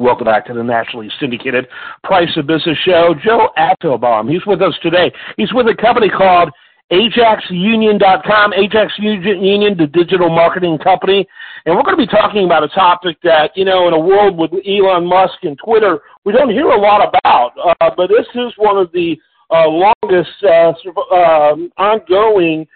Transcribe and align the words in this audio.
Welcome 0.00 0.24
back 0.24 0.46
to 0.46 0.54
the 0.54 0.64
nationally 0.64 1.10
syndicated 1.20 1.68
Price 2.04 2.34
of 2.38 2.46
Business 2.46 2.78
show. 2.86 3.14
Joe 3.22 3.50
Apfelbaum, 3.58 4.32
he's 4.32 4.40
with 4.46 4.62
us 4.62 4.72
today. 4.82 5.12
He's 5.36 5.52
with 5.52 5.66
a 5.66 5.74
company 5.74 6.08
called 6.08 6.48
AjaxUnion.com, 6.90 8.54
Ajax 8.54 8.94
Union, 8.98 9.76
the 9.76 9.86
digital 9.86 10.30
marketing 10.30 10.78
company. 10.78 11.28
And 11.66 11.76
we're 11.76 11.82
going 11.82 11.98
to 11.98 12.02
be 12.02 12.06
talking 12.06 12.46
about 12.46 12.64
a 12.64 12.68
topic 12.68 13.18
that, 13.24 13.50
you 13.56 13.66
know, 13.66 13.88
in 13.88 13.92
a 13.92 13.98
world 14.00 14.38
with 14.38 14.52
Elon 14.66 15.04
Musk 15.04 15.34
and 15.42 15.58
Twitter, 15.62 16.00
we 16.24 16.32
don't 16.32 16.48
hear 16.48 16.70
a 16.70 16.80
lot 16.80 17.06
about. 17.06 17.52
Uh, 17.62 17.90
but 17.94 18.08
this 18.08 18.26
is 18.36 18.54
one 18.56 18.78
of 18.78 18.90
the 18.92 19.18
uh, 19.50 19.68
longest 19.68 20.30
uh, 20.42 20.72
uh, 21.14 21.56
ongoing 21.76 22.66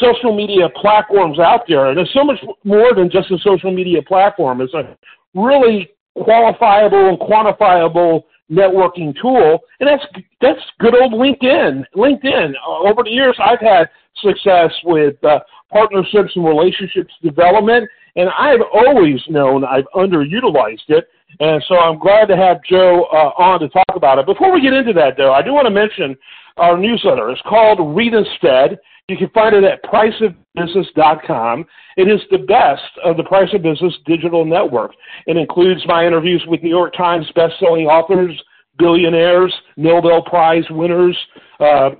social 0.00 0.34
media 0.34 0.70
platforms 0.74 1.38
out 1.38 1.64
there. 1.68 1.90
And 1.90 2.00
it's 2.00 2.14
so 2.14 2.24
much 2.24 2.38
more 2.64 2.94
than 2.94 3.10
just 3.10 3.30
a 3.30 3.36
social 3.40 3.70
media 3.70 4.00
platform. 4.00 4.62
It's 4.62 4.72
a 4.72 4.96
really 5.34 5.90
qualifiable 6.16 7.08
and 7.08 7.18
quantifiable 7.18 8.22
networking 8.50 9.14
tool, 9.20 9.60
and 9.80 9.88
that's 9.88 10.04
that's 10.40 10.60
good 10.78 10.94
old 10.94 11.12
LinkedIn. 11.12 11.84
LinkedIn. 11.96 12.52
Uh, 12.66 12.88
over 12.88 13.02
the 13.02 13.10
years, 13.10 13.36
I've 13.44 13.60
had 13.60 13.88
success 14.22 14.72
with 14.84 15.22
uh, 15.24 15.40
partnerships 15.72 16.32
and 16.36 16.44
relationships 16.44 17.12
development, 17.22 17.88
and 18.14 18.28
I've 18.38 18.60
always 18.72 19.20
known 19.28 19.64
I've 19.64 19.86
underutilized 19.94 20.88
it. 20.88 21.08
And 21.40 21.62
so 21.68 21.76
I'm 21.76 21.98
glad 21.98 22.26
to 22.26 22.36
have 22.36 22.62
Joe 22.68 23.04
uh, 23.12 23.42
on 23.42 23.60
to 23.60 23.68
talk 23.68 23.94
about 23.94 24.18
it. 24.18 24.26
Before 24.26 24.52
we 24.52 24.60
get 24.60 24.72
into 24.72 24.92
that, 24.94 25.16
though, 25.16 25.32
I 25.32 25.42
do 25.42 25.52
want 25.52 25.66
to 25.66 25.70
mention 25.70 26.16
our 26.56 26.78
newsletter. 26.78 27.30
It's 27.30 27.42
called 27.42 27.96
Read 27.96 28.14
Instead. 28.14 28.78
You 29.08 29.16
can 29.16 29.28
find 29.30 29.54
it 29.54 29.62
at 29.62 29.84
priceofbusiness.com. 29.84 31.66
It 31.96 32.08
is 32.08 32.20
the 32.30 32.38
best 32.38 32.82
of 33.04 33.16
the 33.16 33.22
Price 33.24 33.48
of 33.54 33.62
Business 33.62 33.94
digital 34.04 34.44
network. 34.44 34.92
It 35.26 35.36
includes 35.36 35.82
my 35.86 36.06
interviews 36.06 36.44
with 36.48 36.62
New 36.62 36.70
York 36.70 36.94
Times 36.96 37.30
bestselling 37.36 37.86
authors, 37.86 38.32
billionaires, 38.78 39.54
Nobel 39.76 40.22
Prize 40.22 40.64
winners, 40.70 41.16
uh, 41.60 41.90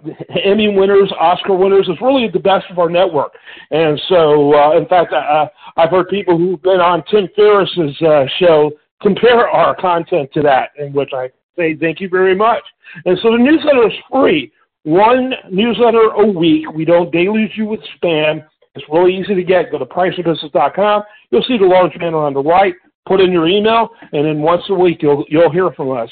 Emmy 0.45 0.75
winners, 0.75 1.13
Oscar 1.19 1.55
winners. 1.55 1.87
It's 1.89 2.03
really 2.03 2.29
the 2.29 2.41
best 2.41 2.67
of 2.71 2.79
our 2.79 2.91
network. 2.91 3.33
And 3.71 4.01
so, 4.09 4.55
uh, 4.55 4.77
in 4.77 4.87
fact, 4.87 5.13
I, 5.13 5.49
I've 5.77 5.91
heard 5.91 6.09
people 6.09 6.37
who've 6.37 6.63
been 6.63 6.81
on 6.81 7.05
Tim 7.11 7.29
Ferriss's 7.37 8.03
uh, 8.03 8.25
show 8.39 8.73
compare 9.03 9.49
our 9.49 9.75
content 9.77 10.31
to 10.35 10.43
that, 10.43 10.71
in 10.79 10.93
which 10.93 11.11
I 11.13 11.31
say 11.57 11.77
thank 11.77 12.01
you 12.01 12.09
very 12.09 12.35
much. 12.35 12.63
And 13.05 13.19
so 13.23 13.33
the 13.33 13.39
newsletter 13.39 13.89
is 13.89 13.95
free 14.11 14.53
one 14.87 15.33
newsletter 15.51 16.13
a 16.15 16.25
week. 16.25 16.71
We 16.73 16.85
don't 16.85 17.11
deluge 17.11 17.51
you 17.57 17.67
with 17.67 17.81
spam. 17.99 18.45
It's 18.77 18.85
really 18.89 19.17
easy 19.17 19.35
to 19.35 19.43
get. 19.43 19.73
Go 19.73 19.79
to 19.79 19.85
priceofbusiness.com. 19.85 21.03
You'll 21.33 21.43
see 21.43 21.59
the 21.59 21.67
large 21.67 21.93
banner 21.99 22.19
on 22.19 22.35
the 22.35 22.43
right. 22.43 22.73
Put 23.05 23.21
in 23.21 23.33
your 23.33 23.49
email, 23.49 23.89
and 24.13 24.25
then 24.25 24.43
once 24.43 24.63
a 24.69 24.75
week 24.75 25.03
you'll 25.03 25.25
you'll 25.29 25.51
hear 25.51 25.73
from 25.73 25.91
us. 25.91 26.09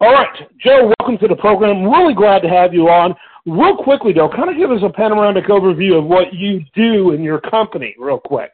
All 0.00 0.12
right, 0.12 0.28
Joe, 0.58 0.92
welcome 1.00 1.18
to 1.18 1.28
the 1.28 1.34
program. 1.34 1.84
Really 1.84 2.14
glad 2.14 2.42
to 2.42 2.48
have 2.48 2.72
you 2.72 2.88
on. 2.88 3.16
Real 3.46 3.76
quickly 3.76 4.12
though, 4.12 4.28
kind 4.28 4.48
of 4.48 4.56
give 4.56 4.70
us 4.70 4.80
a 4.84 4.92
panoramic 4.92 5.46
overview 5.46 5.98
of 5.98 6.04
what 6.04 6.32
you 6.32 6.60
do 6.74 7.12
in 7.12 7.22
your 7.22 7.40
company, 7.40 7.96
real 7.98 8.20
quick. 8.20 8.50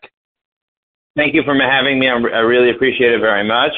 Thank 1.21 1.35
you 1.35 1.43
for 1.43 1.55
having 1.55 1.99
me. 1.99 2.09
I 2.09 2.15
really 2.15 2.71
appreciate 2.71 3.13
it 3.13 3.21
very 3.21 3.47
much. 3.47 3.75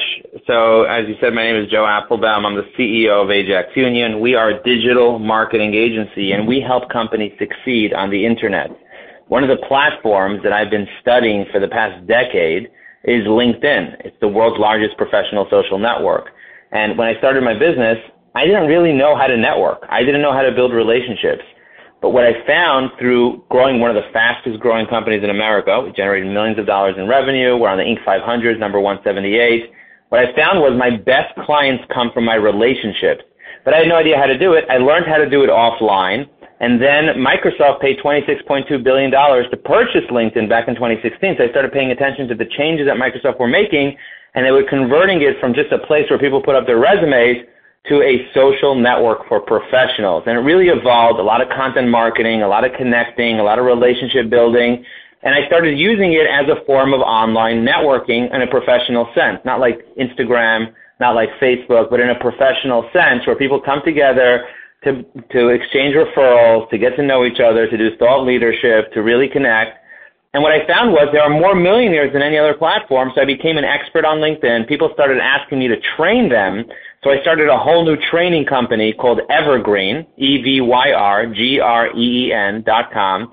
So, 0.46 0.84
as 0.84 1.08
you 1.08 1.16
said, 1.20 1.34
my 1.34 1.42
name 1.42 1.56
is 1.56 1.68
Joe 1.68 1.82
Apfelbaum. 1.82 2.46
I'm 2.46 2.54
the 2.54 2.70
CEO 2.78 3.24
of 3.24 3.32
Ajax 3.32 3.70
Union. 3.74 4.20
We 4.20 4.36
are 4.36 4.50
a 4.50 4.62
digital 4.62 5.18
marketing 5.18 5.74
agency, 5.74 6.30
and 6.30 6.46
we 6.46 6.60
help 6.60 6.88
companies 6.88 7.32
succeed 7.40 7.94
on 7.94 8.10
the 8.10 8.24
internet. 8.24 8.70
One 9.26 9.42
of 9.42 9.48
the 9.48 9.58
platforms 9.66 10.38
that 10.44 10.52
I've 10.52 10.70
been 10.70 10.86
studying 11.00 11.44
for 11.50 11.58
the 11.58 11.66
past 11.66 12.06
decade 12.06 12.70
is 13.02 13.26
LinkedIn. 13.26 14.06
It's 14.06 14.16
the 14.20 14.28
world's 14.28 14.60
largest 14.60 14.96
professional 14.96 15.48
social 15.50 15.80
network. 15.80 16.28
And 16.70 16.96
when 16.96 17.08
I 17.08 17.18
started 17.18 17.42
my 17.42 17.58
business, 17.58 17.98
I 18.36 18.46
didn't 18.46 18.68
really 18.68 18.92
know 18.92 19.16
how 19.16 19.26
to 19.26 19.36
network. 19.36 19.82
I 19.90 20.04
didn't 20.04 20.22
know 20.22 20.32
how 20.32 20.42
to 20.42 20.52
build 20.52 20.72
relationships. 20.72 21.42
But 22.02 22.10
what 22.10 22.26
I 22.26 22.44
found 22.44 22.90
through 22.98 23.44
growing 23.48 23.78
one 23.78 23.94
of 23.94 23.96
the 23.96 24.10
fastest 24.12 24.58
growing 24.58 24.86
companies 24.88 25.22
in 25.22 25.30
America, 25.30 25.80
we 25.80 25.92
generated 25.92 26.30
millions 26.32 26.58
of 26.58 26.66
dollars 26.66 26.96
in 26.98 27.06
revenue. 27.06 27.56
We're 27.56 27.68
on 27.68 27.78
the 27.78 27.84
Inc. 27.84 28.04
500, 28.04 28.58
number 28.58 28.80
178. 28.80 29.70
What 30.08 30.18
I 30.20 30.34
found 30.34 30.58
was 30.58 30.76
my 30.76 30.90
best 30.90 31.32
clients 31.46 31.84
come 31.94 32.10
from 32.12 32.24
my 32.24 32.34
relationships. 32.34 33.22
But 33.64 33.74
I 33.74 33.78
had 33.78 33.88
no 33.88 33.94
idea 33.94 34.18
how 34.18 34.26
to 34.26 34.36
do 34.36 34.54
it. 34.54 34.64
I 34.68 34.78
learned 34.78 35.06
how 35.06 35.16
to 35.16 35.30
do 35.30 35.44
it 35.44 35.48
offline. 35.48 36.28
And 36.58 36.82
then 36.82 37.22
Microsoft 37.22 37.80
paid 37.80 37.98
$26.2 37.98 38.82
billion 38.82 39.10
to 39.12 39.56
purchase 39.64 40.02
LinkedIn 40.10 40.48
back 40.48 40.66
in 40.66 40.74
2016. 40.74 41.36
So 41.38 41.44
I 41.44 41.50
started 41.50 41.72
paying 41.72 41.92
attention 41.92 42.26
to 42.28 42.34
the 42.34 42.46
changes 42.58 42.86
that 42.86 42.96
Microsoft 42.98 43.38
were 43.38 43.48
making, 43.48 43.96
and 44.34 44.44
they 44.44 44.50
were 44.50 44.66
converting 44.68 45.22
it 45.22 45.38
from 45.38 45.54
just 45.54 45.70
a 45.70 45.78
place 45.78 46.10
where 46.10 46.18
people 46.18 46.42
put 46.42 46.56
up 46.56 46.66
their 46.66 46.78
resumes 46.78 47.46
to 47.88 48.00
a 48.02 48.28
social 48.32 48.74
network 48.74 49.26
for 49.28 49.40
professionals. 49.40 50.22
And 50.26 50.38
it 50.38 50.42
really 50.42 50.68
evolved 50.68 51.18
a 51.18 51.22
lot 51.22 51.40
of 51.40 51.48
content 51.48 51.88
marketing, 51.88 52.42
a 52.42 52.48
lot 52.48 52.64
of 52.64 52.72
connecting, 52.78 53.40
a 53.40 53.42
lot 53.42 53.58
of 53.58 53.64
relationship 53.64 54.30
building. 54.30 54.84
And 55.22 55.34
I 55.34 55.46
started 55.46 55.78
using 55.78 56.12
it 56.12 56.26
as 56.30 56.46
a 56.48 56.64
form 56.64 56.92
of 56.92 57.00
online 57.00 57.66
networking 57.66 58.32
in 58.32 58.42
a 58.42 58.46
professional 58.46 59.10
sense, 59.14 59.38
not 59.44 59.58
like 59.58 59.84
Instagram, 59.96 60.72
not 61.00 61.14
like 61.14 61.28
Facebook, 61.40 61.90
but 61.90 61.98
in 61.98 62.10
a 62.10 62.18
professional 62.18 62.88
sense 62.92 63.26
where 63.26 63.36
people 63.36 63.60
come 63.60 63.80
together 63.84 64.46
to, 64.84 65.04
to 65.30 65.48
exchange 65.48 65.94
referrals, 65.94 66.70
to 66.70 66.78
get 66.78 66.94
to 66.96 67.02
know 67.02 67.24
each 67.24 67.40
other, 67.40 67.68
to 67.68 67.76
do 67.76 67.96
thought 67.98 68.24
leadership, 68.24 68.92
to 68.92 69.02
really 69.02 69.28
connect. 69.28 69.78
And 70.34 70.42
what 70.42 70.52
I 70.52 70.66
found 70.66 70.92
was 70.92 71.08
there 71.12 71.22
are 71.22 71.30
more 71.30 71.54
millionaires 71.54 72.12
than 72.12 72.22
any 72.22 72.38
other 72.38 72.54
platform, 72.54 73.10
so 73.14 73.20
I 73.20 73.26
became 73.26 73.58
an 73.58 73.64
expert 73.64 74.04
on 74.04 74.18
LinkedIn. 74.18 74.66
People 74.66 74.90
started 74.94 75.18
asking 75.18 75.58
me 75.58 75.68
to 75.68 75.76
train 75.96 76.28
them 76.30 76.64
so 77.02 77.10
I 77.10 77.20
started 77.20 77.48
a 77.48 77.58
whole 77.58 77.84
new 77.84 77.96
training 78.10 78.44
company 78.46 78.92
called 78.92 79.20
Evyrgreen, 79.28 80.06
E-V-Y-R-G-R-E-E-N 80.18 80.62
dot 82.64 82.92
com. 82.92 83.32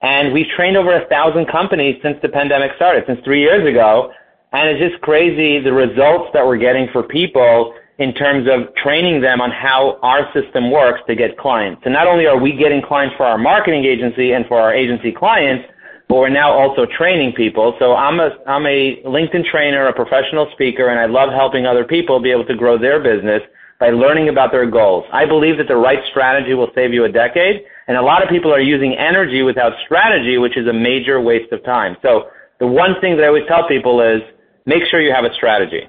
And 0.00 0.32
we've 0.32 0.46
trained 0.56 0.76
over 0.76 0.94
a 0.94 1.04
thousand 1.08 1.46
companies 1.46 1.96
since 2.00 2.16
the 2.22 2.28
pandemic 2.28 2.70
started, 2.76 3.02
since 3.08 3.18
three 3.24 3.40
years 3.40 3.66
ago. 3.68 4.12
And 4.52 4.68
it's 4.68 4.80
just 4.80 5.02
crazy 5.02 5.58
the 5.58 5.72
results 5.72 6.30
that 6.32 6.46
we're 6.46 6.58
getting 6.58 6.86
for 6.92 7.02
people 7.02 7.74
in 7.98 8.14
terms 8.14 8.46
of 8.48 8.72
training 8.76 9.20
them 9.20 9.40
on 9.40 9.50
how 9.50 9.98
our 10.02 10.32
system 10.32 10.70
works 10.70 11.00
to 11.08 11.16
get 11.16 11.36
clients. 11.36 11.82
So 11.82 11.90
not 11.90 12.06
only 12.06 12.26
are 12.26 12.38
we 12.38 12.52
getting 12.52 12.80
clients 12.80 13.16
for 13.16 13.26
our 13.26 13.36
marketing 13.36 13.84
agency 13.84 14.30
and 14.32 14.46
for 14.46 14.60
our 14.60 14.72
agency 14.72 15.10
clients, 15.10 15.68
but 16.08 16.16
we're 16.16 16.30
now 16.30 16.50
also 16.50 16.86
training 16.96 17.32
people. 17.36 17.76
So 17.78 17.94
I'm 17.94 18.18
a 18.18 18.30
I'm 18.46 18.66
a 18.66 19.02
LinkedIn 19.04 19.44
trainer, 19.50 19.88
a 19.88 19.92
professional 19.92 20.48
speaker, 20.52 20.88
and 20.88 20.98
I 20.98 21.06
love 21.06 21.30
helping 21.30 21.66
other 21.66 21.84
people 21.84 22.20
be 22.20 22.30
able 22.30 22.46
to 22.46 22.56
grow 22.56 22.78
their 22.78 23.02
business 23.02 23.42
by 23.78 23.90
learning 23.90 24.28
about 24.28 24.50
their 24.50 24.68
goals. 24.68 25.04
I 25.12 25.26
believe 25.26 25.58
that 25.58 25.68
the 25.68 25.76
right 25.76 26.00
strategy 26.10 26.54
will 26.54 26.70
save 26.74 26.92
you 26.92 27.04
a 27.04 27.12
decade, 27.12 27.62
and 27.86 27.96
a 27.96 28.02
lot 28.02 28.22
of 28.22 28.28
people 28.28 28.52
are 28.52 28.60
using 28.60 28.94
energy 28.94 29.42
without 29.42 29.72
strategy, 29.84 30.38
which 30.38 30.56
is 30.56 30.66
a 30.66 30.72
major 30.72 31.20
waste 31.20 31.52
of 31.52 31.62
time. 31.64 31.96
So 32.02 32.28
the 32.58 32.66
one 32.66 33.00
thing 33.00 33.16
that 33.16 33.24
I 33.24 33.28
always 33.28 33.44
tell 33.46 33.68
people 33.68 34.00
is 34.00 34.20
make 34.66 34.82
sure 34.90 35.00
you 35.00 35.12
have 35.14 35.24
a 35.24 35.34
strategy. 35.34 35.82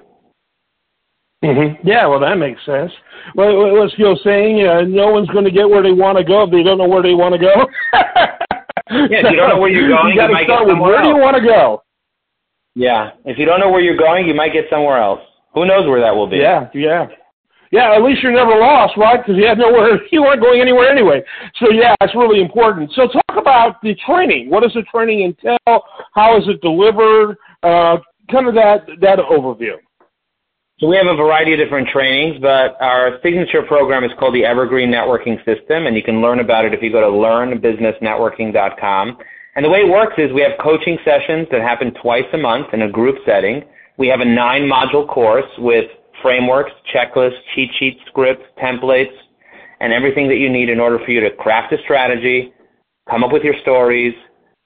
Mm-hmm. 1.44 1.88
Yeah, 1.88 2.06
well, 2.08 2.20
that 2.20 2.36
makes 2.36 2.64
sense. 2.66 2.92
Well, 3.34 3.78
what's 3.78 3.96
Gil 3.96 4.20
saying? 4.24 4.68
Uh, 4.68 4.82
no 4.82 5.08
one's 5.08 5.30
going 5.30 5.46
to 5.46 5.52
get 5.52 5.70
where 5.70 5.82
they 5.82 5.94
want 5.94 6.18
to 6.18 6.24
go 6.24 6.44
if 6.44 6.52
they 6.52 6.64
don't 6.64 6.78
know 6.78 6.88
where 6.88 7.02
they 7.02 7.14
want 7.14 7.34
to 7.34 7.40
go. 7.40 7.66
Yeah, 9.10 9.22
if 9.22 9.32
you 9.32 9.38
don't 9.38 9.50
know 9.50 9.60
where 9.60 9.70
you're 9.70 9.88
going, 9.88 10.16
you, 10.16 10.22
you 10.22 10.32
might 10.32 10.48
get 10.48 10.58
somewhere 10.68 10.82
where 10.82 10.96
else. 10.98 11.06
do 11.06 11.10
you 11.10 11.22
want 11.22 11.38
to 11.38 11.44
go? 11.46 11.84
Yeah, 12.76 13.12
if 13.26 13.38
you 13.38 13.46
don't 13.46 13.60
know 13.60 13.70
where 13.70 13.82
you're 13.82 13.98
going, 13.98 14.28
you 14.28 14.34
might 14.34 14.54
get 14.54 14.66
somewhere 14.70 14.98
else. 14.98 15.22
Who 15.54 15.66
knows 15.66 15.88
where 15.88 16.02
that 16.02 16.16
will 16.16 16.28
be? 16.28 16.38
Yeah, 16.38 16.70
yeah. 16.74 17.08
Yeah, 17.72 17.94
at 17.96 18.02
least 18.02 18.24
you're 18.24 18.34
never 18.34 18.58
lost, 18.58 18.98
right? 18.98 19.22
Because 19.22 19.38
you 19.40 19.46
had 19.46 19.58
nowhere, 19.58 20.00
you 20.12 20.22
weren't 20.22 20.42
going 20.42 20.62
anywhere 20.62 20.90
anyway. 20.90 21.22
So 21.60 21.72
yeah, 21.72 21.96
it's 22.02 22.16
really 22.16 22.42
important. 22.42 22.92
So 22.96 23.08
talk 23.08 23.38
about 23.38 23.82
the 23.82 23.96
training. 24.06 24.50
What 24.50 24.64
does 24.64 24.74
the 24.74 24.84
training 24.84 25.22
entail? 25.22 25.84
How 26.14 26.38
is 26.38 26.48
it 26.48 26.62
delivered? 26.62 27.38
Uh, 27.62 27.98
kind 28.32 28.48
of 28.48 28.56
that 28.56 28.88
that 29.02 29.20
overview. 29.20 29.76
So 30.80 30.88
we 30.88 30.96
have 30.96 31.08
a 31.08 31.16
variety 31.16 31.52
of 31.52 31.60
different 31.60 31.90
trainings, 31.90 32.40
but 32.40 32.78
our 32.80 33.20
signature 33.22 33.62
program 33.64 34.06
is 34.06 34.12
called 34.18 34.34
the 34.34 34.44
Evyrgreen 34.44 34.88
Networking 34.88 35.38
System, 35.44 35.88
and 35.88 35.96
you 35.96 36.02
can 36.02 36.22
learn 36.22 36.40
about 36.40 36.64
it 36.64 36.74
if 36.74 36.82
you 36.82 36.90
go 36.90 37.02
to 37.02 37.08
learnbusinessnetworking.com. 37.08 39.18
And 39.56 39.66
the 39.66 39.70
way 39.70 39.80
it 39.80 39.90
works 39.90 40.14
is 40.18 40.32
we 40.32 40.40
have 40.40 40.54
coaching 40.62 40.98
sessions 41.04 41.50
that 41.52 41.60
happen 41.60 41.94
twice 42.02 42.24
a 42.32 42.38
month 42.38 42.68
in 42.72 42.84
a 42.84 42.90
group 42.90 43.18
setting. 43.26 43.66
We 43.98 44.08
have 44.08 44.22
a 44.22 44.26
nine 44.26 44.62
module 44.62 45.06
course 45.06 45.52
with 45.58 45.92
frameworks, 46.22 46.72
checklists, 46.96 47.42
cheat 47.54 47.72
sheets, 47.78 48.00
scripts, 48.08 48.46
templates, 48.58 49.12
and 49.82 49.92
everything 49.92 50.30
that 50.30 50.38
you 50.38 50.50
need 50.50 50.70
in 50.70 50.80
order 50.80 50.98
for 51.04 51.12
you 51.12 51.20
to 51.20 51.32
craft 51.32 51.74
a 51.74 51.78
strategy, 51.84 52.54
come 53.10 53.26
up 53.26 53.34
with 53.34 53.44
your 53.44 53.56
stories, 53.64 54.14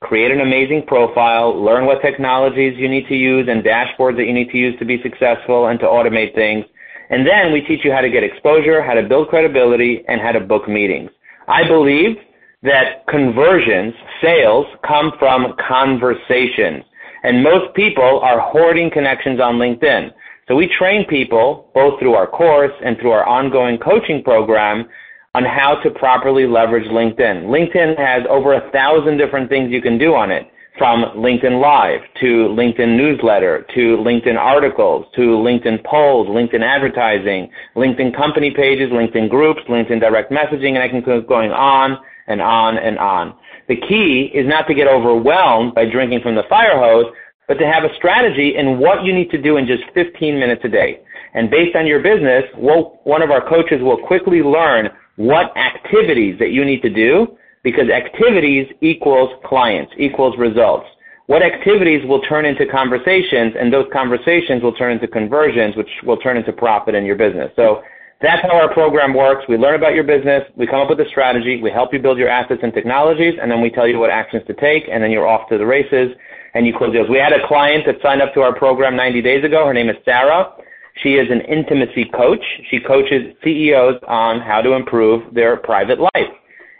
create 0.03 0.31
an 0.31 0.41
amazing 0.41 0.83
profile, 0.85 1.59
learn 1.59 1.85
what 1.85 2.01
technologies 2.01 2.77
you 2.77 2.87
need 2.87 3.07
to 3.07 3.15
use 3.15 3.47
and 3.49 3.63
dashboards 3.63 4.17
that 4.17 4.25
you 4.25 4.33
need 4.33 4.51
to 4.51 4.57
use 4.57 4.77
to 4.79 4.85
be 4.85 5.01
successful 5.01 5.67
and 5.67 5.79
to 5.79 5.85
automate 5.85 6.35
things. 6.35 6.65
And 7.09 7.25
then 7.25 7.51
we 7.51 7.61
teach 7.61 7.83
you 7.83 7.91
how 7.91 8.01
to 8.01 8.09
get 8.09 8.23
exposure, 8.23 8.83
how 8.83 8.93
to 8.93 9.03
build 9.03 9.29
credibility, 9.29 10.03
and 10.07 10.21
how 10.21 10.31
to 10.31 10.39
book 10.39 10.67
meetings. 10.67 11.09
I 11.47 11.67
believe 11.67 12.17
that 12.63 13.05
conversions, 13.07 13.93
sales, 14.21 14.65
come 14.87 15.11
from 15.19 15.55
conversations. 15.67 16.83
And 17.23 17.43
most 17.43 17.73
people 17.75 18.19
are 18.21 18.39
hoarding 18.39 18.91
connections 18.91 19.39
on 19.39 19.55
LinkedIn. 19.55 20.11
So 20.47 20.55
we 20.55 20.69
train 20.77 21.05
people 21.07 21.71
both 21.73 21.99
through 21.99 22.15
our 22.15 22.27
course 22.27 22.73
and 22.83 22.97
through 22.97 23.11
our 23.11 23.25
ongoing 23.25 23.77
coaching 23.77 24.23
program 24.23 24.89
on 25.35 25.43
how 25.43 25.73
to 25.81 25.89
properly 25.89 26.45
leverage 26.45 26.87
LinkedIn. 26.89 27.45
LinkedIn 27.45 27.97
has 27.97 28.21
over 28.29 28.53
a 28.53 28.69
thousand 28.69 29.17
different 29.17 29.49
things 29.49 29.71
you 29.71 29.81
can 29.81 29.97
do 29.97 30.13
on 30.13 30.29
it 30.29 30.47
from 30.77 31.01
LinkedIn 31.17 31.59
Live 31.59 32.01
to 32.21 32.49
LinkedIn 32.49 32.95
newsletter 32.95 33.65
to 33.73 33.97
LinkedIn 33.97 34.37
articles 34.37 35.07
to 35.15 35.21
LinkedIn 35.21 35.83
polls, 35.85 36.27
LinkedIn 36.27 36.61
advertising, 36.61 37.49
LinkedIn 37.75 38.15
company 38.15 38.51
pages, 38.51 38.91
LinkedIn 38.91 39.27
groups, 39.27 39.61
LinkedIn 39.67 39.99
direct 39.99 40.31
messaging, 40.31 40.75
and 40.75 40.83
I 40.83 40.87
can 40.87 41.01
keep 41.01 41.27
going 41.27 41.51
on 41.51 41.97
and 42.27 42.39
on 42.39 42.77
and 42.77 42.99
on. 42.99 43.35
The 43.67 43.77
key 43.77 44.29
is 44.35 44.47
not 44.47 44.67
to 44.67 44.75
get 44.75 44.87
overwhelmed 44.87 45.73
by 45.73 45.89
drinking 45.89 46.21
from 46.21 46.35
the 46.35 46.43
fire 46.47 46.77
hose, 46.77 47.11
but 47.47 47.55
to 47.55 47.65
have 47.65 47.83
a 47.83 47.95
strategy 47.95 48.55
in 48.55 48.77
what 48.77 49.03
you 49.03 49.15
need 49.15 49.31
to 49.31 49.41
do 49.41 49.57
in 49.57 49.65
just 49.65 49.83
15 49.95 50.39
minutes 50.39 50.61
a 50.63 50.69
day. 50.69 51.01
And 51.33 51.49
based 51.49 51.75
on 51.75 51.87
your 51.87 52.01
business, 52.03 52.43
we'll, 52.55 52.99
one 53.03 53.23
of 53.23 53.31
our 53.31 53.47
coaches 53.49 53.81
will 53.81 53.97
quickly 53.97 54.43
learn 54.43 54.89
what 55.15 55.55
activities 55.57 56.37
that 56.39 56.51
you 56.51 56.65
need 56.65 56.81
to 56.81 56.89
do 56.89 57.37
because 57.63 57.89
activities 57.89 58.67
equals 58.81 59.29
clients, 59.45 59.91
equals 59.97 60.37
results. 60.37 60.87
What 61.27 61.41
activities 61.41 62.05
will 62.05 62.21
turn 62.23 62.45
into 62.45 62.65
conversations 62.65 63.55
and 63.57 63.71
those 63.71 63.87
conversations 63.93 64.61
will 64.61 64.73
turn 64.73 64.91
into 64.91 65.07
conversions 65.07 65.75
which 65.75 65.89
will 66.03 66.17
turn 66.17 66.35
into 66.35 66.51
profit 66.51 66.95
in 66.95 67.05
your 67.05 67.15
business. 67.15 67.51
So 67.55 67.81
that's 68.21 68.41
how 68.41 68.55
our 68.55 68.73
program 68.73 69.13
works. 69.13 69.45
We 69.47 69.57
learn 69.57 69.75
about 69.75 69.93
your 69.93 70.03
business, 70.03 70.43
we 70.55 70.67
come 70.67 70.81
up 70.81 70.89
with 70.89 70.99
a 70.99 71.09
strategy, 71.09 71.61
we 71.61 71.71
help 71.71 71.93
you 71.93 71.99
build 71.99 72.17
your 72.17 72.29
assets 72.29 72.61
and 72.63 72.73
technologies, 72.73 73.35
and 73.41 73.49
then 73.49 73.61
we 73.61 73.69
tell 73.69 73.87
you 73.87 73.99
what 73.99 74.09
actions 74.09 74.43
to 74.47 74.53
take, 74.53 74.83
and 74.91 75.03
then 75.03 75.11
you're 75.11 75.27
off 75.27 75.49
to 75.49 75.57
the 75.57 75.65
races 75.65 76.15
and 76.53 76.67
you 76.67 76.73
close 76.77 76.93
deals. 76.93 77.09
We 77.09 77.17
had 77.17 77.33
a 77.33 77.45
client 77.47 77.85
that 77.85 77.95
signed 78.01 78.21
up 78.21 78.33
to 78.35 78.41
our 78.41 78.53
program 78.55 78.95
90 78.95 79.21
days 79.21 79.43
ago. 79.43 79.65
Her 79.65 79.73
name 79.73 79.89
is 79.89 79.97
Sarah. 80.05 80.53
She 81.01 81.15
is 81.15 81.29
an 81.31 81.41
intimacy 81.41 82.05
coach. 82.05 82.43
She 82.69 82.79
coaches 82.79 83.33
CEOs 83.43 83.95
on 84.07 84.41
how 84.41 84.61
to 84.61 84.73
improve 84.73 85.33
their 85.33 85.57
private 85.57 85.99
life. 85.99 86.29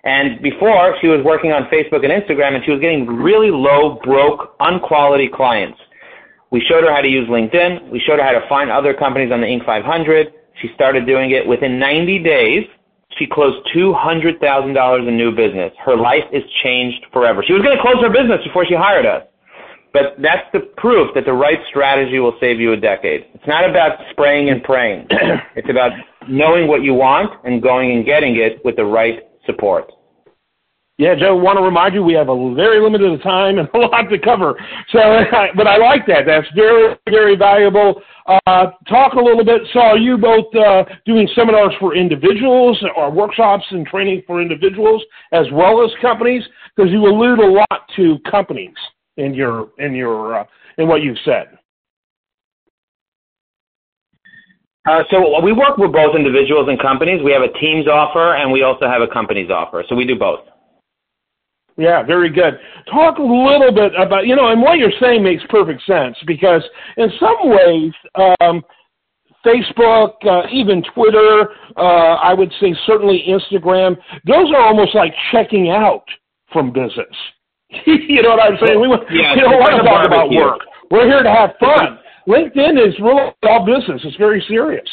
And 0.04 0.42
before, 0.42 0.96
she 1.02 1.08
was 1.08 1.24
working 1.24 1.52
on 1.52 1.64
Facebook 1.66 2.04
and 2.04 2.12
Instagram, 2.12 2.56
and 2.56 2.64
she 2.66 2.72
was 2.72 2.82
getting 2.82 3.08
really 3.08 3.52
low, 3.52 4.00
broke, 4.04 4.56
unquality 4.60 5.30
clients. 5.34 5.80
We 6.52 6.62
showed 6.70 6.84
her 6.84 6.94
how 6.94 7.02
to 7.02 7.08
use 7.08 7.28
LinkedIn. 7.30 7.90
We 7.90 8.00
showed 8.00 8.20
her 8.20 8.26
how 8.26 8.38
to 8.38 8.48
find 8.48 8.70
other 8.70 8.94
companies 8.94 9.32
on 9.32 9.42
the 9.42 9.48
Inc. 9.48 9.66
500. 9.66 10.34
She 10.62 10.70
started 10.76 11.08
doing 11.08 11.32
it. 11.32 11.48
Within 11.48 11.80
90 11.80 12.20
days, 12.20 12.66
she 13.18 13.26
closed 13.26 13.66
$200,000 13.76 15.08
in 15.08 15.18
new 15.18 15.32
business. 15.32 15.72
Her 15.84 15.96
life 15.96 16.24
is 16.32 16.44
changed 16.64 17.06
forever. 17.12 17.44
She 17.46 17.54
was 17.54 17.62
going 17.62 17.76
to 17.76 17.82
close 17.82 18.02
her 18.02 18.10
business 18.10 18.44
before 18.44 18.66
she 18.66 18.76
hired 18.76 19.06
us. 19.06 19.24
But 19.94 20.16
that's 20.18 20.48
the 20.52 20.62
proof 20.78 21.14
that 21.14 21.26
the 21.26 21.34
right 21.34 21.60
strategy 21.70 22.18
will 22.18 22.36
save 22.40 22.60
you 22.60 22.74
a 22.74 22.78
decade. 22.78 23.28
It's 23.36 23.48
not 23.48 23.70
about 23.70 24.00
spraying 24.10 24.50
and 24.50 24.64
praying. 24.64 25.06
it's 25.56 25.70
about 25.70 25.92
knowing 26.28 26.68
what 26.68 26.82
you 26.82 26.96
want 26.96 27.32
and 27.46 27.62
going 27.62 27.92
and 27.92 28.04
getting 28.04 28.38
it 28.38 28.60
with 28.66 28.76
the 28.76 28.86
right 28.86 29.20
support. 29.46 29.92
Yeah, 30.98 31.16
Joe, 31.16 31.36
want 31.36 31.58
to 31.58 31.64
remind 31.64 31.96
you 31.96 32.04
we 32.04 32.14
have 32.14 32.30
a 32.30 32.54
very 32.56 32.82
limited 32.82 33.22
time 33.22 33.60
and 33.60 33.68
a 33.74 33.78
lot 33.78 34.10
to 34.10 34.18
cover. 34.18 34.56
So, 34.92 35.00
but 35.56 35.68
I 35.68 35.78
like 35.78 36.08
that. 36.08 36.26
That's 36.26 36.48
very, 36.56 36.96
very 37.08 37.36
valuable. 37.36 38.02
Uh, 38.26 38.68
talk 38.90 39.14
a 39.14 39.22
little 39.22 39.46
bit. 39.46 39.62
So, 39.74 39.80
are 39.80 39.98
you 39.98 40.18
both 40.18 40.54
uh, 40.56 40.86
doing 41.06 41.28
seminars 41.36 41.74
for 41.80 41.96
individuals 41.96 42.84
or 42.96 43.12
workshops 43.12 43.66
and 43.70 43.86
training 43.86 44.24
for 44.26 44.42
individuals 44.42 45.04
as 45.34 45.46
well 45.52 45.84
as 45.84 45.92
companies? 46.02 46.44
Because 46.76 46.92
you 46.92 47.06
allude 47.06 47.40
a 47.40 47.48
lot 47.48 47.88
to 47.96 48.18
companies 48.30 48.74
in 49.18 49.34
your 49.34 49.70
in 49.80 49.94
your 49.94 50.40
uh, 50.40 50.46
in 50.78 50.88
what 50.88 51.02
you've 51.02 51.18
said. 51.26 51.58
Uh, 54.86 55.04
so 55.10 55.42
we 55.42 55.54
work 55.54 55.78
with 55.78 55.94
both 55.94 56.16
individuals 56.16 56.68
and 56.68 56.80
companies. 56.82 57.22
We 57.24 57.32
have 57.32 57.42
a 57.42 57.54
teams 57.60 57.88
offer 57.88 58.36
and 58.36 58.52
we 58.52 58.64
also 58.64 58.86
have 58.86 59.02
a 59.02 59.08
companies 59.08 59.50
offer. 59.50 59.84
So 59.88 59.96
we 59.96 60.06
do 60.06 60.18
both. 60.18 60.42
Yeah, 61.78 62.04
very 62.04 62.30
good. 62.30 62.60
Talk 62.92 63.18
a 63.18 63.24
little 63.24 63.72
bit 63.74 63.94
about, 63.96 64.28
you 64.28 64.36
know, 64.36 64.50
and 64.50 64.62
what 64.62 64.78
you're 64.78 64.92
saying 65.02 65.24
makes 65.24 65.42
perfect 65.50 65.82
sense 65.88 66.16
because 66.28 66.64
in 66.98 67.10
some 67.20 67.38
ways, 67.44 67.92
um, 68.16 68.62
Facebook, 69.46 70.14
uh, 70.26 70.48
even 70.52 70.84
Twitter, 70.94 71.50
uh, 71.78 72.16
I 72.22 72.34
would 72.34 72.52
say 72.60 72.76
certainly 72.86 73.26
Instagram, 73.28 73.98
those 74.28 74.52
are 74.52 74.62
almost 74.62 74.96
like 74.96 75.14
checking 75.32 75.70
out 75.70 76.04
from 76.52 76.72
business. 76.72 77.16
you 77.86 78.22
know 78.22 78.30
what 78.30 78.42
I'm 78.42 78.58
saying? 78.66 78.80
We, 78.80 78.88
yeah, 79.12 79.36
we 79.36 79.42
don't 79.42 79.60
want 79.60 79.76
to 79.78 79.84
talk 79.84 80.06
about 80.06 80.30
work. 80.32 80.62
We're 80.92 81.08
here 81.08 81.24
to 81.24 81.32
have 81.32 81.52
fun. 81.60 82.00
LinkedIn 82.28 82.80
is 82.80 82.94
really 83.00 83.34
all 83.44 83.66
business. 83.66 84.02
It's 84.04 84.18
very 84.18 84.44
serious. 84.48 84.88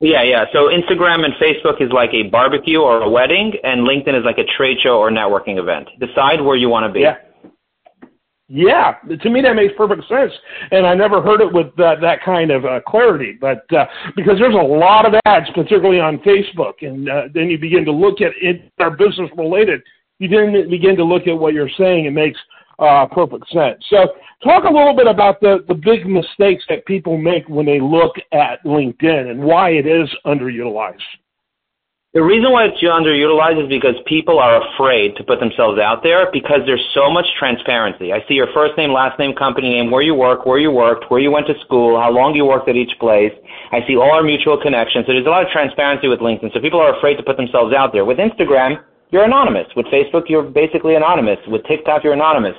Yeah, 0.00 0.22
yeah. 0.22 0.44
So 0.52 0.68
Instagram 0.68 1.24
and 1.24 1.32
Facebook 1.34 1.80
is 1.80 1.90
like 1.92 2.10
a 2.12 2.24
barbecue 2.24 2.80
or 2.80 3.02
a 3.02 3.08
wedding, 3.08 3.52
and 3.62 3.86
LinkedIn 3.86 4.18
is 4.18 4.24
like 4.24 4.38
a 4.38 4.44
trade 4.56 4.78
show 4.82 4.98
or 4.98 5.10
networking 5.10 5.58
event. 5.58 5.88
Decide 6.00 6.40
where 6.40 6.56
you 6.56 6.68
want 6.68 6.86
to 6.86 6.92
be. 6.92 7.00
Yeah. 7.00 7.16
Yeah, 8.54 8.96
to 9.22 9.30
me 9.30 9.40
that 9.40 9.54
makes 9.54 9.72
perfect 9.78 10.06
sense, 10.08 10.30
and 10.72 10.86
I 10.86 10.94
never 10.94 11.22
heard 11.22 11.40
it 11.40 11.50
with 11.50 11.68
uh, 11.80 11.94
that 12.02 12.22
kind 12.22 12.50
of 12.50 12.66
uh, 12.66 12.80
clarity. 12.86 13.38
But 13.40 13.64
uh, 13.72 13.86
because 14.14 14.38
there's 14.38 14.54
a 14.54 14.58
lot 14.58 15.06
of 15.06 15.14
ads, 15.24 15.46
particularly 15.54 16.00
on 16.00 16.18
Facebook, 16.18 16.74
and 16.82 17.08
uh, 17.08 17.22
then 17.32 17.48
you 17.48 17.56
begin 17.56 17.86
to 17.86 17.92
look 17.92 18.20
at 18.20 18.32
it, 18.42 18.70
are 18.78 18.90
business 18.90 19.30
related. 19.38 19.80
You 20.22 20.28
then 20.28 20.70
begin 20.70 20.94
to 20.96 21.04
look 21.04 21.26
at 21.26 21.36
what 21.36 21.52
you're 21.52 21.68
saying. 21.76 22.04
It 22.04 22.12
makes 22.12 22.38
uh, 22.78 23.06
perfect 23.06 23.48
sense. 23.50 23.82
So, 23.90 24.14
talk 24.44 24.62
a 24.62 24.72
little 24.72 24.94
bit 24.94 25.08
about 25.08 25.40
the, 25.40 25.64
the 25.66 25.74
big 25.74 26.06
mistakes 26.06 26.62
that 26.68 26.86
people 26.86 27.18
make 27.18 27.48
when 27.48 27.66
they 27.66 27.80
look 27.80 28.14
at 28.30 28.62
LinkedIn 28.64 29.30
and 29.30 29.42
why 29.42 29.70
it 29.70 29.86
is 29.86 30.08
underutilized. 30.24 31.02
The 32.14 32.22
reason 32.22 32.52
why 32.52 32.66
it's 32.66 32.76
underutilized 32.78 33.64
is 33.64 33.68
because 33.68 33.96
people 34.06 34.38
are 34.38 34.60
afraid 34.62 35.16
to 35.16 35.24
put 35.24 35.40
themselves 35.40 35.80
out 35.80 36.04
there 36.04 36.30
because 36.30 36.60
there's 36.66 36.86
so 36.94 37.10
much 37.10 37.24
transparency. 37.38 38.12
I 38.12 38.20
see 38.28 38.34
your 38.34 38.52
first 38.52 38.76
name, 38.76 38.92
last 38.92 39.18
name, 39.18 39.34
company 39.34 39.70
name, 39.70 39.90
where 39.90 40.02
you 40.02 40.14
work, 40.14 40.46
where 40.46 40.58
you 40.58 40.70
worked, 40.70 41.10
where 41.10 41.20
you 41.20 41.32
went 41.32 41.48
to 41.48 41.58
school, 41.64 41.98
how 41.98 42.12
long 42.12 42.36
you 42.36 42.44
worked 42.44 42.68
at 42.68 42.76
each 42.76 42.92
place. 43.00 43.32
I 43.72 43.80
see 43.88 43.96
all 43.96 44.12
our 44.12 44.22
mutual 44.22 44.60
connections. 44.60 45.06
So 45.06 45.14
there's 45.14 45.26
a 45.26 45.30
lot 45.30 45.42
of 45.42 45.48
transparency 45.50 46.06
with 46.06 46.20
LinkedIn. 46.20 46.52
So 46.52 46.60
people 46.60 46.80
are 46.80 46.94
afraid 46.94 47.16
to 47.16 47.22
put 47.22 47.38
themselves 47.38 47.74
out 47.74 47.94
there. 47.94 48.04
With 48.04 48.18
Instagram, 48.18 48.84
you're 49.12 49.24
anonymous. 49.24 49.66
With 49.76 49.86
Facebook, 49.86 50.28
you're 50.28 50.42
basically 50.42 50.94
anonymous. 50.96 51.38
With 51.46 51.62
TikTok, 51.64 52.02
you're 52.02 52.14
anonymous. 52.14 52.56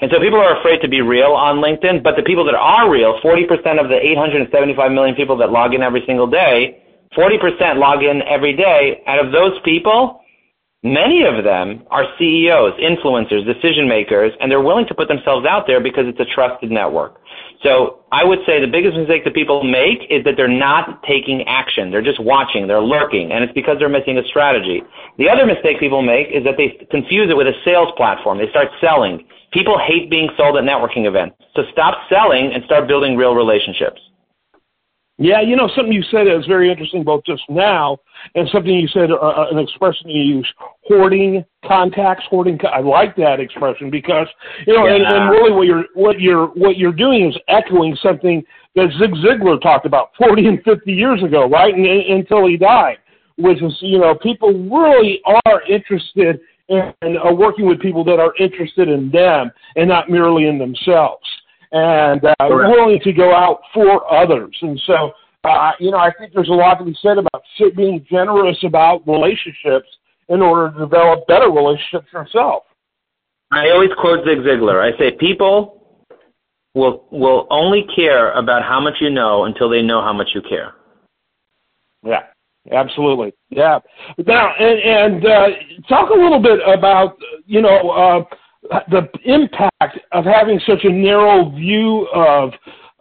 And 0.00 0.10
so 0.12 0.20
people 0.20 0.38
are 0.38 0.60
afraid 0.60 0.80
to 0.82 0.88
be 0.88 1.00
real 1.00 1.32
on 1.32 1.56
LinkedIn, 1.56 2.02
but 2.02 2.14
the 2.16 2.22
people 2.22 2.44
that 2.44 2.54
are 2.54 2.90
real, 2.90 3.18
40% 3.24 3.80
of 3.80 3.88
the 3.88 3.96
875 3.96 4.92
million 4.92 5.16
people 5.16 5.36
that 5.38 5.50
log 5.50 5.72
in 5.72 5.82
every 5.82 6.04
single 6.06 6.26
day, 6.26 6.82
40% 7.16 7.76
log 7.76 8.02
in 8.02 8.22
every 8.22 8.54
day. 8.54 9.02
Out 9.06 9.24
of 9.24 9.32
those 9.32 9.58
people, 9.64 10.20
many 10.82 11.24
of 11.24 11.42
them 11.42 11.84
are 11.90 12.04
CEOs, 12.18 12.74
influencers, 12.80 13.46
decision 13.46 13.88
makers, 13.88 14.32
and 14.40 14.50
they're 14.50 14.60
willing 14.60 14.86
to 14.86 14.94
put 14.94 15.08
themselves 15.08 15.46
out 15.46 15.66
there 15.66 15.80
because 15.80 16.04
it's 16.06 16.20
a 16.20 16.34
trusted 16.34 16.70
network. 16.70 17.20
So 17.62 18.04
I 18.12 18.24
would 18.24 18.40
say 18.46 18.60
the 18.60 18.70
biggest 18.70 18.94
mistake 18.94 19.24
that 19.24 19.32
people 19.32 19.64
make 19.64 20.10
is 20.10 20.22
that 20.24 20.34
they're 20.36 20.48
not 20.48 21.02
taking 21.04 21.44
action. 21.48 21.90
They're 21.90 22.02
just 22.02 22.20
watching, 22.20 22.66
they're 22.66 22.82
lurking, 22.82 23.32
and 23.32 23.42
it's 23.42 23.54
because 23.54 23.78
they're 23.78 23.88
missing 23.88 24.18
a 24.18 24.24
strategy. 24.28 24.82
The 25.18 25.28
other 25.28 25.46
mistake 25.46 25.78
people 25.78 26.02
make 26.02 26.28
is 26.28 26.42
that 26.44 26.56
they 26.56 26.86
confuse 26.90 27.30
it 27.30 27.36
with 27.36 27.46
a 27.46 27.54
sales 27.64 27.92
platform. 27.96 28.38
They 28.38 28.50
start 28.50 28.68
selling. 28.80 29.26
People 29.52 29.78
hate 29.78 30.10
being 30.10 30.28
sold 30.36 30.56
at 30.56 30.64
networking 30.64 31.06
events. 31.06 31.36
So 31.54 31.62
stop 31.72 31.98
selling 32.08 32.52
and 32.52 32.64
start 32.64 32.88
building 32.88 33.16
real 33.16 33.34
relationships. 33.34 34.00
Yeah, 35.16 35.40
you 35.40 35.54
know, 35.54 35.70
something 35.76 35.92
you 35.92 36.02
said 36.10 36.26
is 36.26 36.44
very 36.46 36.72
interesting 36.72 37.04
both 37.04 37.24
just 37.24 37.44
now 37.48 37.98
and 38.34 38.48
something 38.50 38.74
you 38.74 38.88
said, 38.88 39.12
uh, 39.12 39.14
uh 39.14 39.46
an 39.52 39.58
expression 39.58 40.10
you 40.10 40.38
use, 40.38 40.54
hoarding 40.82 41.44
contacts, 41.64 42.24
hoarding. 42.28 42.58
Co- 42.58 42.66
I 42.66 42.80
like 42.80 43.14
that 43.16 43.38
expression 43.38 43.90
because, 43.90 44.26
you 44.66 44.74
know, 44.74 44.88
yeah. 44.88 44.96
and, 44.96 45.04
and 45.04 45.30
really 45.30 45.52
what 45.52 45.66
you're, 45.68 45.84
what 45.94 46.20
you're, 46.20 46.46
what 46.48 46.78
you're 46.78 46.92
doing 46.92 47.28
is 47.30 47.36
echoing 47.46 47.96
something 48.02 48.42
that 48.74 48.88
Zig 48.98 49.12
Ziglar 49.24 49.62
talked 49.62 49.86
about 49.86 50.10
40 50.18 50.46
and 50.48 50.62
50 50.64 50.92
years 50.92 51.22
ago, 51.22 51.48
right? 51.48 51.72
And, 51.72 51.86
until 51.86 52.48
he 52.48 52.56
died, 52.56 52.96
which 53.36 53.62
is, 53.62 53.76
you 53.80 53.98
know, 53.98 54.14
people 54.14 54.52
really 54.52 55.20
are 55.24 55.62
interested 55.68 56.40
in 56.68 56.92
uh, 57.02 57.32
working 57.32 57.66
with 57.66 57.80
people 57.80 58.04
that 58.04 58.18
are 58.18 58.34
interested 58.38 58.88
in 58.88 59.10
them 59.10 59.50
and 59.76 59.88
not 59.88 60.08
merely 60.08 60.46
in 60.46 60.58
themselves 60.58 61.24
and 61.72 62.24
uh, 62.24 62.34
willing 62.48 63.00
to 63.00 63.12
go 63.12 63.34
out 63.34 63.60
for 63.72 64.10
others. 64.12 64.56
And 64.62 64.80
so, 64.86 65.12
uh, 65.44 65.72
you 65.80 65.90
know, 65.90 65.98
I 65.98 66.10
think 66.18 66.32
there's 66.32 66.48
a 66.48 66.52
lot 66.52 66.78
to 66.78 66.84
be 66.84 66.96
said 67.02 67.18
about 67.18 67.42
being 67.76 68.04
generous 68.08 68.56
about 68.64 69.06
relationships 69.06 69.88
in 70.28 70.40
order 70.40 70.72
to 70.72 70.78
develop 70.78 71.26
better 71.26 71.50
relationships 71.50 72.06
yourself. 72.12 72.62
I 73.50 73.70
always 73.70 73.90
quote 74.00 74.24
Zig 74.24 74.38
Ziglar. 74.38 74.80
I 74.80 74.96
say 74.98 75.12
people 75.18 75.82
will 76.74 77.04
will 77.10 77.46
only 77.50 77.86
care 77.94 78.32
about 78.32 78.62
how 78.62 78.80
much 78.80 78.94
you 79.00 79.10
know 79.10 79.44
until 79.44 79.68
they 79.68 79.82
know 79.82 80.00
how 80.00 80.12
much 80.12 80.30
you 80.34 80.42
care. 80.42 80.74
Yeah, 82.02 82.22
absolutely. 82.72 83.32
Yeah. 83.50 83.78
Now, 84.26 84.52
and, 84.58 84.80
and 84.80 85.26
uh, 85.26 85.46
talk 85.88 86.10
a 86.10 86.18
little 86.18 86.40
bit 86.40 86.60
about 86.66 87.16
you 87.46 87.62
know. 87.62 87.90
Uh, 87.90 88.36
the 88.90 89.06
impact 89.26 89.98
of 90.12 90.24
having 90.24 90.58
such 90.66 90.84
a 90.84 90.88
narrow 90.88 91.50
view 91.50 92.08
of 92.14 92.50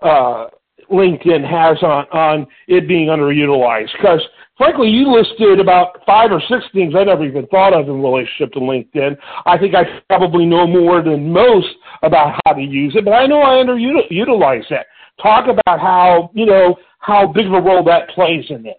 uh, 0.02 0.48
LinkedIn 0.92 1.48
has 1.50 1.82
on 1.82 2.06
on 2.12 2.48
it 2.68 2.88
being 2.88 3.08
underutilized? 3.08 3.92
Because 3.98 4.22
frankly, 4.58 4.90
you 4.90 5.12
listed 5.12 5.60
about 5.60 6.00
five 6.06 6.32
or 6.32 6.42
six 6.50 6.66
things 6.74 6.94
I 6.96 7.04
never 7.04 7.26
even 7.26 7.48
thought 7.48 7.74
of 7.74 7.90
in 7.90 8.02
relationship 8.02 8.54
to 8.54 8.60
LinkedIn. 8.60 9.18
I 9.46 9.58
think 9.58 9.76
I 9.76 9.84
probably 10.10 10.46
know 10.46 10.68
more 10.68 11.02
than 11.02 11.32
most 11.32 11.68
about 12.02 12.40
how 12.46 12.54
to 12.54 12.62
use 12.62 12.96
it, 12.96 13.06
but 13.06 13.14
I 13.14 13.26
know 13.26 13.42
I 13.42 13.64
underutilize 13.64 14.68
that. 14.70 14.88
Talk 15.22 15.48
about 15.48 15.80
how 15.80 16.32
you 16.34 16.46
know 16.46 16.76
how 17.00 17.28
big 17.28 17.48
of 17.48 17.54
a 17.54 17.62
role 17.62 17.84
that 17.84 18.10
plays 18.10 18.46
in 18.50 18.64
this. 18.64 18.76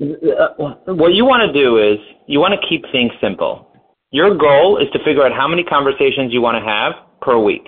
Uh, 0.00 0.48
what 0.92 1.14
you 1.14 1.24
want 1.24 1.40
to 1.40 1.52
do 1.52 1.78
is 1.78 1.98
you 2.26 2.38
want 2.38 2.52
to 2.52 2.68
keep 2.68 2.84
things 2.92 3.10
simple. 3.20 3.72
Your 4.10 4.36
goal 4.36 4.76
is 4.76 4.88
to 4.92 4.98
figure 5.04 5.24
out 5.24 5.32
how 5.32 5.48
many 5.48 5.64
conversations 5.64 6.32
you 6.32 6.42
want 6.42 6.62
to 6.62 6.64
have 6.68 6.92
per 7.22 7.38
week. 7.38 7.66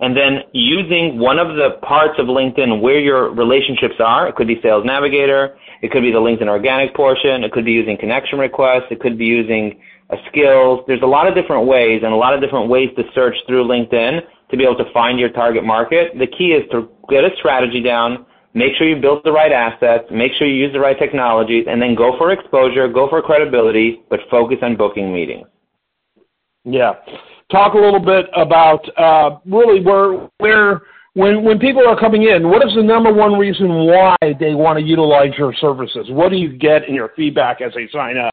And 0.00 0.16
then 0.16 0.40
using 0.52 1.18
one 1.18 1.38
of 1.38 1.56
the 1.56 1.78
parts 1.82 2.18
of 2.18 2.26
LinkedIn 2.26 2.80
where 2.80 2.98
your 2.98 3.34
relationships 3.34 3.96
are, 3.98 4.28
it 4.28 4.36
could 4.36 4.46
be 4.46 4.60
Sales 4.62 4.84
Navigator, 4.84 5.56
it 5.82 5.90
could 5.90 6.02
be 6.02 6.10
the 6.10 6.18
LinkedIn 6.18 6.48
organic 6.48 6.94
portion, 6.94 7.44
it 7.44 7.52
could 7.52 7.64
be 7.64 7.72
using 7.72 7.96
connection 7.98 8.38
requests, 8.38 8.88
it 8.90 9.00
could 9.00 9.16
be 9.16 9.26
using 9.26 9.80
a 10.10 10.16
skills. 10.28 10.84
There's 10.86 11.02
a 11.02 11.06
lot 11.06 11.26
of 11.28 11.34
different 11.34 11.66
ways 11.66 12.00
and 12.04 12.12
a 12.12 12.16
lot 12.16 12.34
of 12.34 12.40
different 12.40 12.68
ways 12.68 12.90
to 12.96 13.04
search 13.14 13.36
through 13.46 13.64
LinkedIn 13.64 14.20
to 14.50 14.56
be 14.56 14.64
able 14.64 14.76
to 14.76 14.90
find 14.92 15.18
your 15.18 15.30
target 15.30 15.64
market. 15.64 16.18
The 16.18 16.26
key 16.26 16.52
is 16.52 16.68
to 16.72 16.88
get 17.08 17.24
a 17.24 17.30
strategy 17.38 17.82
down, 17.82 18.26
make 18.54 18.74
sure 18.76 18.88
you 18.88 19.00
build 19.00 19.22
the 19.24 19.32
right 19.32 19.52
assets, 19.52 20.04
make 20.10 20.32
sure 20.38 20.46
you 20.46 20.54
use 20.54 20.72
the 20.72 20.80
right 20.80 20.98
technologies, 20.98 21.66
and 21.68 21.80
then 21.80 21.94
go 21.94 22.16
for 22.18 22.32
exposure, 22.32 22.88
go 22.88 23.08
for 23.08 23.22
credibility, 23.22 24.02
but 24.10 24.20
focus 24.30 24.58
on 24.62 24.76
booking 24.76 25.12
meetings. 25.12 25.46
Yeah 26.64 26.94
talk 27.50 27.74
a 27.74 27.78
little 27.78 28.00
bit 28.00 28.26
about 28.34 28.80
uh, 28.96 29.38
really 29.46 29.84
where 29.84 30.28
where 30.38 30.82
when 31.14 31.44
when 31.44 31.58
people 31.58 31.86
are 31.86 31.98
coming 31.98 32.22
in, 32.22 32.48
what 32.48 32.66
is 32.66 32.74
the 32.74 32.82
number 32.82 33.12
one 33.12 33.34
reason 33.38 33.68
why 33.68 34.16
they 34.22 34.54
want 34.54 34.78
to 34.78 34.84
utilize 34.84 35.32
your 35.36 35.52
services? 35.54 36.06
What 36.08 36.30
do 36.30 36.36
you 36.36 36.56
get 36.56 36.88
in 36.88 36.94
your 36.94 37.10
feedback 37.16 37.60
as 37.60 37.72
they 37.74 37.88
sign 37.92 38.16
up? 38.16 38.32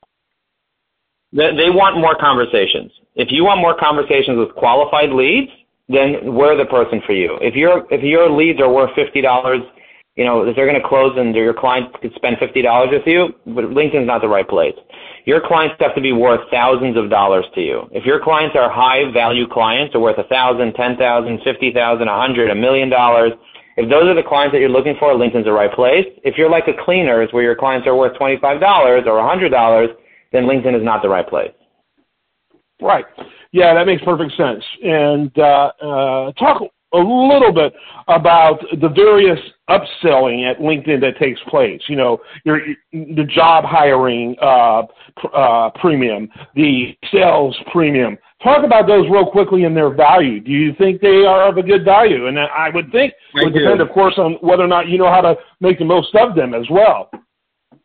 They 1.33 1.69
want 1.69 1.99
more 1.99 2.15
conversations. 2.17 2.91
If 3.15 3.29
you 3.31 3.43
want 3.43 3.59
more 3.59 3.75
conversations 3.77 4.37
with 4.37 4.55
qualified 4.55 5.09
leads, 5.09 5.51
then 5.89 6.33
we're 6.33 6.55
the 6.55 6.65
person 6.65 7.01
for 7.05 7.13
you. 7.13 7.37
If 7.41 7.55
your 7.55 7.85
if 7.91 8.03
your 8.03 8.29
leads 8.29 8.59
are 8.59 8.71
worth 8.71 8.91
fifty 8.95 9.21
dollars, 9.21 9.61
you 10.17 10.25
know 10.25 10.41
if 10.41 10.55
they're 10.55 10.67
going 10.67 10.81
to 10.81 10.87
close 10.87 11.15
and 11.17 11.33
your 11.33 11.53
client 11.53 11.93
could 12.01 12.13
spend 12.15 12.37
fifty 12.39 12.61
dollars 12.61 12.89
with 12.91 13.07
you, 13.07 13.29
but 13.45 13.65
LinkedIn's 13.65 14.07
not 14.07 14.21
the 14.21 14.27
right 14.27 14.47
place. 14.47 14.75
Your 15.25 15.41
clients 15.45 15.75
have 15.79 15.95
to 15.95 16.01
be 16.01 16.11
worth 16.11 16.41
thousands 16.51 16.97
of 16.97 17.09
dollars 17.09 17.45
to 17.55 17.61
you. 17.61 17.87
If 17.91 18.05
your 18.05 18.21
clients 18.21 18.55
are 18.55 18.69
high 18.69 19.11
value 19.11 19.47
clients, 19.47 19.95
are 19.95 19.99
worth 19.99 20.17
a 20.17 20.23
thousand, 20.25 20.73
ten 20.73 20.97
thousand, 20.97 21.39
fifty 21.43 21.71
thousand, 21.71 22.07
a 22.09 22.17
hundred, 22.19 22.49
a 22.49 22.55
million 22.55 22.89
dollars, 22.89 23.31
if 23.77 23.87
those 23.91 24.05
are 24.05 24.15
the 24.15 24.23
clients 24.23 24.53
that 24.53 24.59
you're 24.59 24.69
looking 24.69 24.95
for, 24.99 25.13
LinkedIn's 25.13 25.45
the 25.45 25.51
right 25.51 25.71
place. 25.71 26.05
If 26.23 26.35
you're 26.35 26.49
like 26.49 26.67
a 26.67 26.73
cleaners 26.83 27.29
where 27.31 27.43
your 27.43 27.55
clients 27.55 27.87
are 27.87 27.95
worth 27.95 28.17
$25 28.17 28.41
or 29.05 29.19
a 29.19 29.37
$100, 29.37 29.87
then 30.33 30.43
LinkedIn 30.45 30.75
is 30.75 30.83
not 30.83 31.03
the 31.03 31.09
right 31.09 31.27
place. 31.27 31.51
Right. 32.81 33.05
Yeah, 33.51 33.75
that 33.75 33.85
makes 33.85 34.03
perfect 34.03 34.33
sense. 34.35 34.63
And 34.83 35.31
uh, 35.37 35.71
uh, 35.81 36.31
talk 36.33 36.63
a 36.93 36.97
little 36.97 37.51
bit 37.51 37.73
about 38.07 38.59
the 38.79 38.89
various 38.89 39.39
upselling 39.69 40.49
at 40.49 40.59
LinkedIn 40.59 41.01
that 41.01 41.17
takes 41.19 41.39
place. 41.49 41.81
You 41.87 41.97
know, 41.97 42.19
your 42.45 42.61
the 42.93 43.25
job 43.25 43.65
hiring 43.65 44.35
uh, 44.41 44.83
uh, 45.33 45.69
premium, 45.81 46.29
the 46.55 46.95
sales 47.11 47.55
premium. 47.71 48.17
Talk 48.43 48.63
about 48.63 48.87
those 48.87 49.09
real 49.09 49.29
quickly 49.29 49.63
and 49.63 49.75
their 49.75 49.93
value. 49.93 50.39
Do 50.39 50.51
you 50.51 50.73
think 50.75 51.01
they 51.01 51.25
are 51.25 51.49
of 51.49 51.57
a 51.57 51.63
good 51.63 51.83
value? 51.83 52.27
And 52.27 52.39
I 52.39 52.69
would 52.69 52.91
think 52.91 53.13
it 53.33 53.43
would 53.43 53.53
depend, 53.53 53.81
of 53.81 53.89
course, 53.89 54.13
on 54.17 54.33
whether 54.41 54.63
or 54.63 54.67
not 54.67 54.87
you 54.87 54.97
know 54.97 55.11
how 55.11 55.21
to 55.21 55.35
make 55.59 55.79
the 55.79 55.85
most 55.85 56.13
of 56.15 56.35
them 56.35 56.53
as 56.53 56.65
well. 56.69 57.09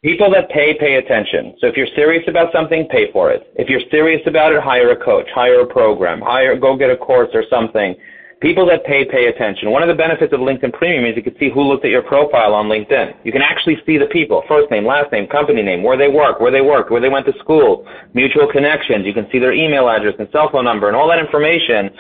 People 0.05 0.31
that 0.33 0.51
pay, 0.51 0.77
pay 0.79 0.97
attention. 0.97 1.55
So 1.61 1.69
if 1.69 1.77
you're 1.77 1.87
serious 1.95 2.25
about 2.27 2.53
something, 2.53 2.89
pay 2.91 3.11
for 3.13 3.31
it. 3.31 3.53
If 3.55 3.69
you're 3.69 3.89
serious 3.91 4.21
about 4.27 4.53
it, 4.53 4.61
hire 4.61 4.91
a 4.91 4.97
coach, 4.97 5.27
hire 5.33 5.61
a 5.61 5.67
program, 5.67 6.21
hire, 6.21 6.59
go 6.59 6.77
get 6.77 6.91
a 6.91 6.97
course 6.97 7.31
or 7.33 7.45
something. 7.49 7.95
People 8.43 8.67
that 8.67 8.85
pay, 8.85 9.05
pay 9.07 9.27
attention. 9.27 9.71
One 9.71 9.87
of 9.87 9.89
the 9.89 9.95
benefits 9.95 10.33
of 10.33 10.41
LinkedIn 10.41 10.73
Premium 10.73 11.07
is 11.07 11.15
you 11.15 11.23
can 11.23 11.39
see 11.39 11.49
who 11.49 11.63
looked 11.63 11.85
at 11.85 11.93
your 11.93 12.03
profile 12.03 12.55
on 12.55 12.67
LinkedIn. 12.67 13.23
You 13.23 13.31
can 13.31 13.41
actually 13.41 13.79
see 13.87 13.99
the 13.99 14.11
people, 14.11 14.43
first 14.49 14.69
name, 14.69 14.85
last 14.85 15.13
name, 15.13 15.29
company 15.29 15.63
name, 15.63 15.85
where 15.85 15.97
they 15.97 16.09
work, 16.09 16.41
where 16.41 16.51
they 16.51 16.61
worked, 16.61 16.91
where 16.91 17.01
they 17.01 17.09
went 17.09 17.25
to 17.27 17.33
school, 17.39 17.87
mutual 18.15 18.51
connections. 18.51 19.07
You 19.07 19.15
can 19.15 19.31
see 19.31 19.39
their 19.39 19.53
email 19.53 19.89
address 19.89 20.15
and 20.19 20.27
cell 20.33 20.51
phone 20.51 20.65
number 20.65 20.89
and 20.89 20.97
all 20.97 21.07
that 21.07 21.21
information. 21.21 21.91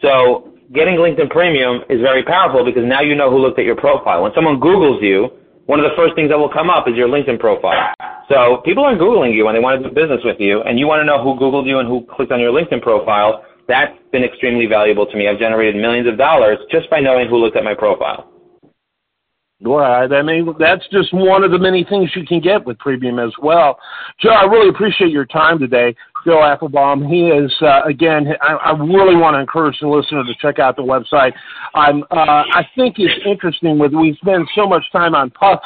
So 0.00 0.56
getting 0.72 0.96
LinkedIn 0.96 1.28
Premium 1.28 1.84
is 1.90 2.00
very 2.00 2.24
powerful 2.24 2.64
because 2.64 2.86
now 2.86 3.02
you 3.02 3.14
know 3.14 3.30
who 3.30 3.36
looked 3.36 3.58
at 3.58 3.66
your 3.66 3.76
profile. 3.76 4.22
When 4.22 4.32
someone 4.34 4.58
Googles 4.58 5.02
you, 5.02 5.28
one 5.66 5.80
of 5.80 5.84
the 5.84 5.94
first 5.96 6.14
things 6.16 6.30
that 6.30 6.38
will 6.38 6.48
come 6.48 6.70
up 6.70 6.88
is 6.88 6.96
your 6.96 7.08
LinkedIn 7.08 7.38
profile. 7.38 7.92
So 8.30 8.62
people 8.64 8.84
are 8.84 8.96
Googling 8.96 9.34
you 9.34 9.44
when 9.44 9.54
they 9.54 9.60
want 9.60 9.82
to 9.82 9.88
do 9.90 9.94
business 9.94 10.20
with 10.24 10.40
you, 10.40 10.62
and 10.62 10.78
you 10.78 10.86
want 10.86 11.00
to 11.00 11.04
know 11.04 11.22
who 11.22 11.38
Googled 11.38 11.66
you 11.66 11.78
and 11.78 11.86
who 11.86 12.06
clicked 12.08 12.32
on 12.32 12.40
your 12.40 12.52
LinkedIn 12.52 12.80
profile 12.80 13.44
that's 13.70 13.96
been 14.10 14.24
extremely 14.24 14.66
valuable 14.66 15.06
to 15.06 15.16
me. 15.16 15.28
I've 15.28 15.38
generated 15.38 15.80
millions 15.80 16.08
of 16.08 16.18
dollars 16.18 16.58
just 16.70 16.90
by 16.90 17.00
knowing 17.00 17.28
who 17.28 17.36
looked 17.36 17.56
at 17.56 17.64
my 17.64 17.74
profile. 17.74 18.30
Right. 19.62 20.10
I 20.10 20.22
mean, 20.22 20.54
that's 20.58 20.86
just 20.90 21.12
one 21.12 21.44
of 21.44 21.50
the 21.50 21.58
many 21.58 21.84
things 21.84 22.10
you 22.16 22.24
can 22.24 22.40
get 22.40 22.64
with 22.64 22.78
Premium 22.78 23.18
as 23.18 23.32
well. 23.42 23.78
Joe, 24.18 24.30
I 24.30 24.44
really 24.44 24.70
appreciate 24.70 25.10
your 25.10 25.26
time 25.26 25.58
today. 25.58 25.94
Joe 26.24 26.38
Apfelbaum, 26.38 27.06
he 27.08 27.28
is, 27.28 27.54
uh, 27.60 27.82
again, 27.84 28.26
I, 28.40 28.54
I 28.54 28.70
really 28.72 29.16
want 29.16 29.34
to 29.34 29.40
encourage 29.40 29.78
the 29.80 29.88
listener 29.88 30.24
to 30.24 30.34
check 30.40 30.58
out 30.58 30.76
the 30.76 30.82
website. 30.82 31.32
I'm, 31.74 32.02
uh, 32.04 32.44
I 32.52 32.62
think 32.74 32.96
it's 32.98 33.14
interesting 33.26 33.78
with, 33.78 33.92
we 33.92 34.16
spend 34.22 34.48
so 34.54 34.66
much 34.66 34.84
time 34.92 35.14
on 35.14 35.30
Puff 35.30 35.60